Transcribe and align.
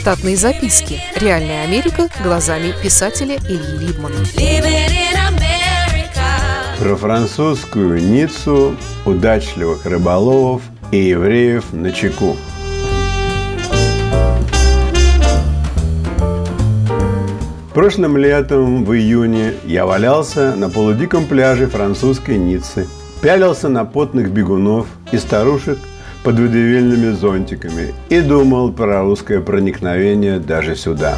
Штатные 0.00 0.34
записки. 0.34 0.98
Реальная 1.14 1.62
Америка 1.62 2.08
глазами 2.24 2.72
писателя 2.82 3.36
Ильи 3.36 3.86
Либмана. 3.86 4.16
Про 6.78 6.96
французскую 6.96 8.02
Ниццу, 8.02 8.76
удачливых 9.04 9.84
рыболовов 9.84 10.62
и 10.90 10.96
евреев 10.96 11.74
на 11.74 11.92
чеку. 11.92 12.38
Прошлым 17.74 18.16
летом, 18.16 18.86
в 18.86 18.94
июне, 18.94 19.52
я 19.66 19.84
валялся 19.84 20.56
на 20.56 20.70
полудиком 20.70 21.26
пляже 21.26 21.66
французской 21.66 22.38
Ниццы, 22.38 22.88
пялился 23.20 23.68
на 23.68 23.84
потных 23.84 24.30
бегунов 24.30 24.86
и 25.12 25.18
старушек 25.18 25.78
под 26.22 26.38
водевельными 26.38 27.12
зонтиками 27.12 27.94
и 28.08 28.20
думал 28.20 28.72
про 28.72 29.02
русское 29.02 29.40
проникновение 29.40 30.38
даже 30.38 30.76
сюда. 30.76 31.16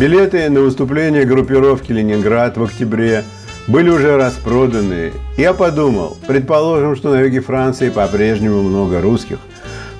Билеты 0.00 0.48
на 0.50 0.60
выступление 0.60 1.24
группировки 1.24 1.92
«Ленинград» 1.92 2.56
в 2.56 2.64
октябре 2.64 3.24
были 3.68 3.88
уже 3.88 4.16
распроданы. 4.16 5.12
Я 5.36 5.52
подумал, 5.52 6.16
предположим, 6.26 6.96
что 6.96 7.10
на 7.10 7.20
юге 7.20 7.40
Франции 7.40 7.90
по-прежнему 7.90 8.62
много 8.62 9.00
русских. 9.00 9.38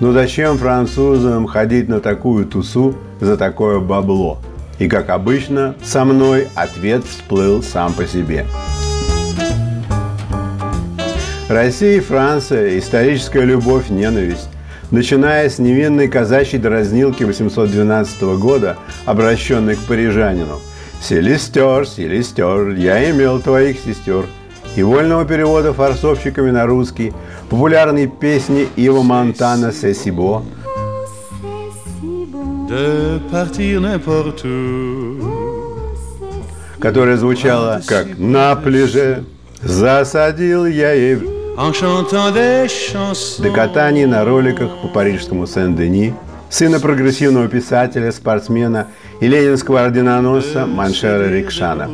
Но 0.00 0.12
зачем 0.12 0.58
французам 0.58 1.46
ходить 1.46 1.88
на 1.88 2.00
такую 2.00 2.46
тусу 2.46 2.96
за 3.20 3.36
такое 3.36 3.78
бабло? 3.78 4.38
И, 4.80 4.88
как 4.88 5.10
обычно, 5.10 5.76
со 5.84 6.04
мной 6.04 6.48
ответ 6.56 7.04
всплыл 7.04 7.62
сам 7.62 7.92
по 7.92 8.04
себе. 8.04 8.44
Россия 11.52 11.98
и 11.98 12.00
Франция– 12.00 12.78
историческая 12.80 13.44
любовь, 13.44 13.90
ненависть. 13.90 14.48
Начиная 14.90 15.50
с 15.50 15.58
невинной 15.58 16.08
казачьей 16.08 16.58
дразнилки 16.58 17.24
812 17.24 18.22
года, 18.38 18.78
обращенной 19.04 19.76
к 19.76 19.80
парижанину. 19.80 20.60
«Селестер, 21.02 21.86
селестер, 21.86 22.70
я 22.70 23.10
имел 23.10 23.38
твоих 23.38 23.78
сестер», 23.80 24.24
и 24.76 24.82
вольного 24.82 25.26
перевода 25.26 25.74
форсовщиками 25.74 26.50
на 26.50 26.64
русский 26.64 27.12
популярной 27.50 28.06
песни 28.06 28.66
Ива 28.76 29.02
Монтана 29.02 29.72
«Сесибо», 29.72 30.42
которая 36.78 37.18
звучала 37.18 37.82
как 37.86 38.18
«На 38.18 38.56
пляже 38.56 39.24
засадил 39.60 40.64
я 40.64 40.92
ей 40.92 41.41
до 43.38 43.50
катаний 43.50 44.06
на 44.06 44.24
роликах 44.24 44.70
по 44.80 44.88
парижскому 44.88 45.46
Сен-Дени, 45.46 46.14
сына 46.48 46.80
прогрессивного 46.80 47.46
писателя, 47.48 48.10
спортсмена 48.10 48.86
и 49.20 49.28
ленинского 49.28 49.84
орденоносца 49.84 50.64
Маншера 50.66 51.28
Рикшана. 51.28 51.88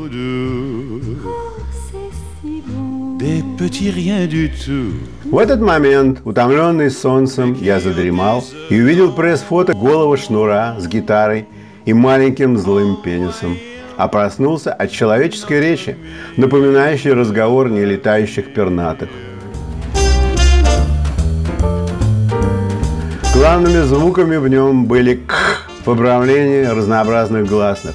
В 5.25 5.39
этот 5.39 5.61
момент, 5.61 6.21
утомленный 6.25 6.91
солнцем, 6.91 7.55
я 7.61 7.81
задремал 7.81 8.45
и 8.71 8.81
увидел 8.81 9.13
пресс-фото 9.13 9.73
голого 9.73 10.17
шнура 10.17 10.77
с 10.79 10.87
гитарой 10.87 11.49
и 11.85 11.93
маленьким 11.93 12.57
злым 12.57 13.03
пенисом 13.03 13.57
а 13.99 14.07
проснулся 14.07 14.73
от 14.73 14.93
человеческой 14.93 15.61
речи, 15.61 15.97
напоминающей 16.37 17.13
разговор 17.13 17.69
нелетающих 17.69 18.55
пернатых. 18.55 19.09
Главными 23.39 23.83
звуками 23.83 24.35
в 24.35 24.49
нем 24.49 24.87
были 24.87 25.15
«к» 25.15 25.71
в 25.85 25.91
обрамлении 25.91 26.65
разнообразных 26.65 27.47
гласных. 27.47 27.95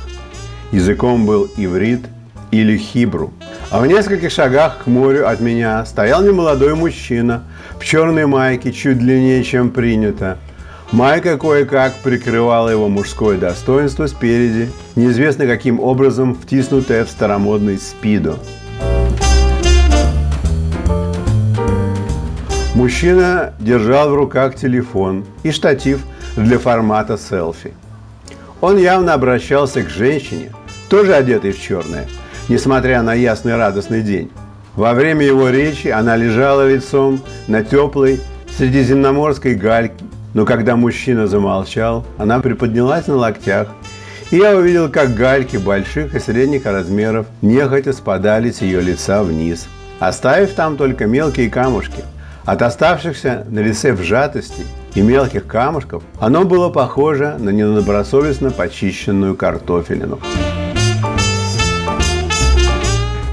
Языком 0.72 1.26
был 1.26 1.50
иврит 1.58 2.06
или 2.52 2.78
хибру. 2.78 3.34
А 3.70 3.82
в 3.82 3.86
нескольких 3.86 4.32
шагах 4.32 4.86
к 4.86 4.88
морю 4.88 5.28
от 5.28 5.42
меня 5.42 5.86
стоял 5.86 6.24
немолодой 6.24 6.76
мужчина 6.76 7.44
в 7.78 7.84
черной 7.84 8.26
майке 8.26 8.72
чуть 8.72 9.00
длиннее, 9.00 9.44
чем 9.44 9.70
принято. 9.70 10.38
Майка 10.94 11.38
кое-как 11.38 11.96
прикрывала 11.96 12.70
его 12.70 12.88
мужское 12.88 13.38
достоинство 13.38 14.08
спереди, 14.08 14.72
неизвестно 14.96 15.46
каким 15.46 15.82
образом 15.82 16.36
втиснутое 16.36 17.04
в 17.04 17.10
старомодный 17.10 17.78
спиду. 17.80 18.40
Мужчина 22.76 23.54
держал 23.60 24.10
в 24.10 24.16
руках 24.16 24.56
телефон 24.56 25.26
и 25.44 25.52
штатив 25.52 26.00
для 26.36 26.58
формата 26.58 27.20
селфи. 27.20 27.72
Он 28.62 28.78
явно 28.78 29.14
обращался 29.14 29.84
к 29.84 29.90
женщине, 29.90 30.52
тоже 30.90 31.14
одетой 31.14 31.52
в 31.52 31.62
черное, 31.62 32.08
несмотря 32.50 33.04
на 33.04 33.14
ясный 33.14 33.58
радостный 33.58 34.02
день. 34.02 34.32
Во 34.76 34.96
время 34.96 35.24
его 35.24 35.50
речи 35.50 35.90
она 35.90 36.16
лежала 36.16 36.68
лицом 36.68 37.22
на 37.48 37.64
теплой 37.64 38.20
средиземноморской 38.58 39.54
гальке, 39.54 40.04
но 40.34 40.44
когда 40.44 40.76
мужчина 40.76 41.28
замолчал, 41.28 42.04
она 42.18 42.40
приподнялась 42.40 43.06
на 43.06 43.18
локтях, 43.18 43.68
и 44.32 44.38
я 44.38 44.58
увидел, 44.58 44.90
как 44.90 45.14
гальки 45.14 45.58
больших 45.58 46.16
и 46.16 46.20
средних 46.20 46.66
размеров 46.66 47.28
нехотя 47.44 47.94
спадали 47.94 48.50
с 48.50 48.64
ее 48.64 48.82
лица 48.82 49.22
вниз, 49.22 49.68
оставив 50.00 50.56
там 50.56 50.76
только 50.76 51.06
мелкие 51.06 51.52
камушки– 51.52 52.04
от 52.46 52.62
оставшихся 52.62 53.46
на 53.50 53.60
лице 53.60 53.94
вжатостей 53.94 54.66
и 54.96 55.02
мелких 55.02 55.48
камушков 55.48 56.04
оно 56.20 56.44
было 56.44 56.70
похоже 56.70 57.38
на 57.40 57.50
недобросовестно 57.50 58.52
почищенную 58.52 59.36
картофелину. 59.36 60.20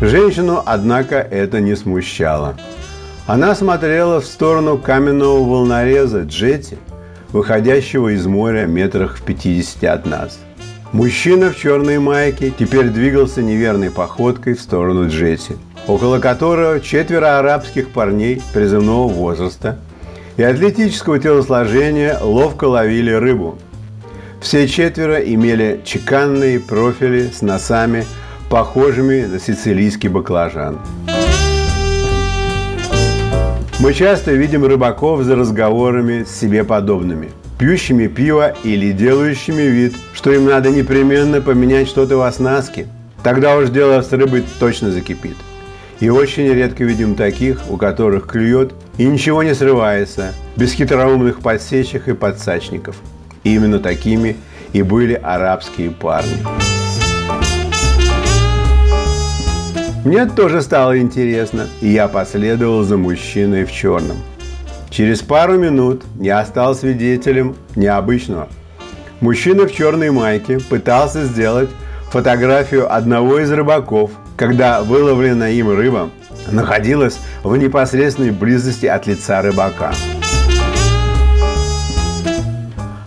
Женщину, 0.01 0.63
однако, 0.65 1.17
это 1.17 1.61
не 1.61 1.77
смущало. 1.77 2.57
Она 3.27 3.55
смотрела 3.55 4.21
в 4.21 4.25
сторону 4.25 4.79
каменного 4.79 5.45
волнореза 5.45 6.23
Джетти, 6.23 6.79
выходящего 7.33 8.09
из 8.09 8.27
моря 8.27 8.65
метрах 8.67 9.19
в 9.19 9.23
50 9.23 9.85
от 9.85 10.07
нас. 10.07 10.39
Мужчина 10.93 11.51
в 11.51 11.57
черной 11.57 11.99
майке 11.99 12.51
теперь 12.51 12.89
двигался 12.89 13.43
неверной 13.43 13.91
походкой 13.91 14.55
в 14.55 14.61
сторону 14.61 15.09
Джетти– 15.09 15.57
около 15.91 16.21
которого 16.21 16.79
четверо 16.81 17.41
арабских 17.41 17.89
парней 17.89 18.41
призывного 18.55 19.09
возраста 19.09 19.79
и 20.37 20.43
атлетического 20.43 21.19
телосложения 21.19 22.17
ловко 22.21 22.65
ловили 22.67 23.11
рыбу. 23.11 23.59
Все 24.41 24.69
четверо 24.69 25.17
имели 25.17 25.81
чеканные 25.85 26.61
профили 26.61 27.29
с 27.29 27.43
носами, 27.43 28.07
похожими 28.49 29.25
на 29.25 29.41
сицилийский 29.41 30.09
баклажан. 30.09 30.79
Мы 33.81 33.93
часто 33.93 34.33
видим 34.33 34.65
рыбаков 34.65 35.23
за 35.23 35.35
разговорами 35.35 36.23
с 36.23 36.39
себе 36.39 36.63
подобными, 36.63 37.31
пьющими 37.59 38.07
пиво 38.07 38.55
или 38.63 38.93
делающими 38.93 39.63
вид, 39.63 39.95
что 40.15 40.31
им 40.33 40.45
надо 40.45 40.71
непременно 40.71 41.41
поменять 41.41 41.89
что-то 41.89 42.17
в 42.17 42.23
оснастке. 42.23 42.87
Тогда 43.25 43.57
уж 43.57 43.71
дело 43.71 44.01
с 44.01 44.13
рыбой 44.13 44.45
точно 44.61 44.93
закипит. 44.93 45.37
И 46.01 46.09
очень 46.09 46.49
редко 46.49 46.83
видим 46.85 47.15
таких, 47.15 47.71
у 47.71 47.77
которых 47.77 48.27
клюет 48.27 48.73
и 48.97 49.05
ничего 49.05 49.43
не 49.43 49.55
срывается, 49.55 50.33
без 50.57 50.73
хитроумных 50.73 51.41
подсечек 51.41 52.09
и 52.09 52.15
подсачников. 52.15 52.97
И 53.45 53.55
именно 53.55 53.79
такими 53.79 54.37
и 54.73 54.83
были 54.83 55.13
арабские 55.13 55.91
парни. 55.91 56.39
Мне 60.05 60.25
тоже 60.25 60.63
стало 60.63 60.99
интересно, 60.99 61.67
и 61.83 61.89
я 61.89 62.09
последовал 62.09 62.83
за 62.83 62.97
мужчиной 62.97 63.67
в 63.67 63.73
черном. 63.73 64.17
Через 64.89 65.21
пару 65.21 65.59
минут 65.59 66.03
я 66.19 66.43
стал 66.47 66.75
свидетелем 66.75 67.55
необычного. 67.77 68.49
Мужчина 69.21 69.67
в 69.67 69.73
черной 69.73 70.11
майке 70.11 70.59
пытался 70.59 71.25
сделать 71.25 71.69
фотографию 72.11 72.93
одного 72.93 73.39
из 73.41 73.53
рыбаков, 73.53 74.11
когда 74.41 74.81
выловленная 74.83 75.53
им 75.53 75.69
рыба 75.69 76.09
находилась 76.51 77.19
в 77.43 77.55
непосредственной 77.59 78.31
близости 78.31 78.87
от 78.87 79.07
лица 79.07 79.43
рыбака. 79.43 79.93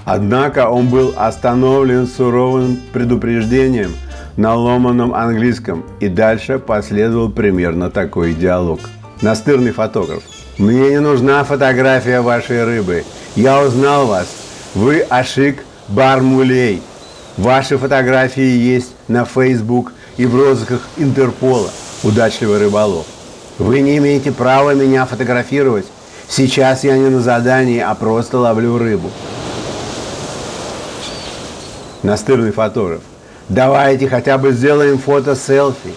Однако 0.05 0.69
он 0.69 0.89
был 0.89 1.11
остановлен 1.17 2.05
суровым 2.05 2.79
предупреждением 2.93 3.95
на 4.37 4.53
ломаном 4.53 5.11
английском, 5.11 5.83
и 5.99 6.07
дальше 6.07 6.59
последовал 6.59 7.31
примерно 7.31 7.89
такой 7.89 8.35
диалог. 8.35 8.81
Настырный 9.23 9.71
фотограф. 9.71 10.21
«Мне 10.59 10.91
не 10.91 10.99
нужна 10.99 11.43
фотография 11.43 12.21
вашей 12.21 12.63
рыбы. 12.63 13.05
Я 13.35 13.59
узнал 13.63 14.05
вас. 14.05 14.27
Вы 14.75 14.99
Ашик 15.09 15.63
Бармулей. 15.87 16.83
Ваши 17.37 17.79
фотографии 17.79 18.43
есть 18.43 18.93
на 19.07 19.25
Facebook 19.25 19.93
и 20.17 20.25
в 20.25 20.35
розысках 20.35 20.81
Интерпола. 20.97 21.69
Удачливый 22.03 22.59
рыболов. 22.59 23.05
Вы 23.57 23.79
не 23.81 23.97
имеете 23.97 24.31
права 24.31 24.73
меня 24.73 25.05
фотографировать. 25.05 25.85
Сейчас 26.27 26.83
я 26.83 26.97
не 26.97 27.09
на 27.09 27.21
задании, 27.21 27.79
а 27.79 27.93
просто 27.95 28.37
ловлю 28.39 28.77
рыбу. 28.77 29.11
Настырный 32.01 32.51
фотограф. 32.51 33.01
Давайте 33.49 34.09
хотя 34.09 34.37
бы 34.37 34.51
сделаем 34.51 34.97
фото-селфи. 34.97 35.93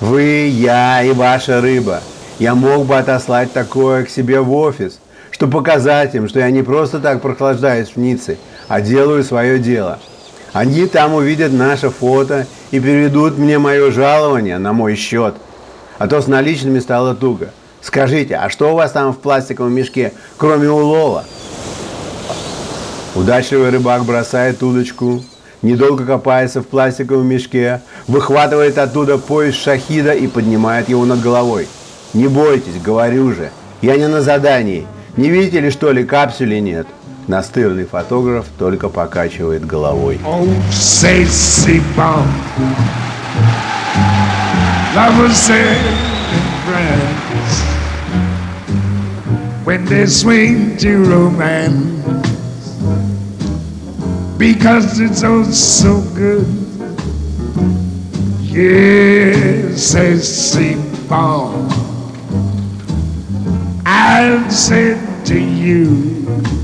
Вы, 0.00 0.48
я 0.48 1.02
и 1.02 1.12
ваша 1.12 1.60
рыба. 1.60 2.00
Я 2.38 2.54
мог 2.54 2.86
бы 2.86 2.96
отослать 2.96 3.52
такое 3.52 4.04
к 4.04 4.10
себе 4.10 4.40
в 4.40 4.52
офис, 4.54 5.00
чтобы 5.32 5.58
показать 5.58 6.14
им, 6.14 6.28
что 6.28 6.38
я 6.38 6.50
не 6.50 6.62
просто 6.62 7.00
так 7.00 7.20
прохлаждаюсь 7.20 7.88
в 7.88 7.96
Ницце, 7.96 8.38
а 8.68 8.80
делаю 8.80 9.24
свое 9.24 9.58
дело. 9.58 9.98
Они 10.52 10.86
там 10.86 11.14
увидят 11.14 11.52
наше 11.52 11.90
фото 11.90 12.46
и 12.70 12.80
переведут 12.80 13.38
мне 13.38 13.58
мое 13.58 13.90
жалование 13.90 14.58
на 14.58 14.72
мой 14.72 14.94
счет. 14.94 15.34
А 15.98 16.06
то 16.06 16.20
с 16.20 16.26
наличными 16.26 16.78
стало 16.78 17.14
туго. 17.14 17.50
Скажите, 17.80 18.36
а 18.36 18.50
что 18.50 18.72
у 18.72 18.76
вас 18.76 18.92
там 18.92 19.12
в 19.12 19.18
пластиковом 19.18 19.72
мешке, 19.72 20.12
кроме 20.36 20.70
улова? 20.70 21.24
Удачливый 23.14 23.70
рыбак 23.70 24.04
бросает 24.04 24.62
удочку, 24.62 25.22
недолго 25.62 26.04
копается 26.04 26.62
в 26.62 26.66
пластиковом 26.66 27.26
мешке, 27.26 27.80
выхватывает 28.06 28.78
оттуда 28.78 29.18
пояс 29.18 29.54
шахида 29.54 30.12
и 30.12 30.26
поднимает 30.26 30.88
его 30.88 31.04
над 31.04 31.20
головой. 31.20 31.68
Не 32.14 32.28
бойтесь, 32.28 32.80
говорю 32.82 33.32
же, 33.32 33.50
я 33.82 33.96
не 33.96 34.08
на 34.08 34.22
задании. 34.22 34.86
Не 35.16 35.30
видите 35.30 35.60
ли, 35.60 35.70
что 35.70 35.90
ли, 35.90 36.04
капсули 36.04 36.58
нет? 36.60 36.86
Настырный 37.28 37.84
фотограф 37.84 38.46
только 38.58 38.88
покачивает 38.88 39.66
головой. 39.66 40.18
Oh, 40.24 40.48
say, 40.70 41.26
say, 41.26 41.78
when 49.66 49.84
they 49.84 50.06
swing 50.06 50.78
to 50.78 51.04
romance 51.04 51.98
because 54.38 54.98
it's 54.98 55.22
oh 55.22 55.44
so 55.44 56.00
good. 56.14 56.46
Yes, 58.40 59.82
say, 59.82 60.16
say, 60.16 60.76
bomb. 61.06 61.68
I'll 63.84 64.50
say 64.50 64.98
to 65.26 65.38
you 65.38 66.57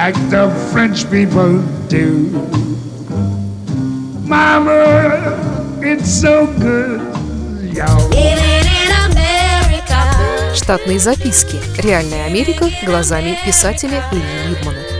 like 0.00 0.30
the 0.30 0.48
French 0.72 1.00
people 1.10 1.60
do. 1.88 2.30
Mama, 4.24 4.80
it's 5.82 6.10
so 6.22 6.46
good, 6.58 7.00
y'all. 7.76 8.08
Штатные 10.54 10.98
записки. 10.98 11.58
Реальная 11.78 12.26
Америка 12.26 12.66
глазами 12.86 13.36
писателя 13.44 14.02
Ильи 14.10 14.48
Либмана. 14.48 14.99